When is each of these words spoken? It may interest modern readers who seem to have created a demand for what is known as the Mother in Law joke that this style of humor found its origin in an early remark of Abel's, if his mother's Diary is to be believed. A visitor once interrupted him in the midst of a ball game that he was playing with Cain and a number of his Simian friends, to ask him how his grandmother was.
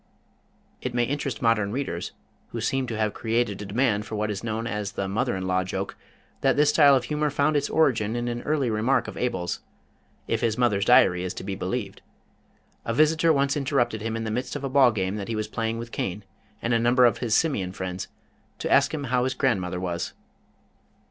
It 0.81 0.95
may 0.95 1.03
interest 1.03 1.43
modern 1.43 1.71
readers 1.71 2.13
who 2.47 2.59
seem 2.59 2.87
to 2.87 2.97
have 2.97 3.13
created 3.13 3.61
a 3.61 3.65
demand 3.67 4.07
for 4.07 4.15
what 4.15 4.31
is 4.31 4.43
known 4.43 4.65
as 4.65 4.93
the 4.93 5.07
Mother 5.07 5.35
in 5.35 5.45
Law 5.45 5.63
joke 5.63 5.95
that 6.41 6.55
this 6.55 6.71
style 6.71 6.95
of 6.95 7.03
humor 7.03 7.29
found 7.29 7.55
its 7.55 7.69
origin 7.69 8.15
in 8.15 8.27
an 8.27 8.41
early 8.41 8.71
remark 8.71 9.07
of 9.07 9.15
Abel's, 9.15 9.59
if 10.27 10.41
his 10.41 10.57
mother's 10.57 10.85
Diary 10.85 11.23
is 11.23 11.35
to 11.35 11.43
be 11.43 11.53
believed. 11.53 12.01
A 12.83 12.95
visitor 12.95 13.31
once 13.31 13.55
interrupted 13.55 14.01
him 14.01 14.15
in 14.15 14.23
the 14.23 14.31
midst 14.31 14.55
of 14.55 14.63
a 14.63 14.69
ball 14.69 14.91
game 14.91 15.17
that 15.17 15.27
he 15.27 15.35
was 15.35 15.47
playing 15.47 15.77
with 15.77 15.91
Cain 15.91 16.23
and 16.63 16.73
a 16.73 16.79
number 16.79 17.05
of 17.05 17.19
his 17.19 17.35
Simian 17.35 17.71
friends, 17.71 18.07
to 18.57 18.71
ask 18.71 18.95
him 18.95 19.03
how 19.03 19.23
his 19.23 19.35
grandmother 19.35 19.79
was. 19.79 20.13